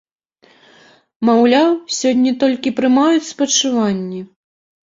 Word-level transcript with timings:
Маўляў, 1.29 1.69
сёння 1.99 2.31
толькі 2.45 2.75
прымаюць 2.81 3.29
спачуванні. 3.33 4.21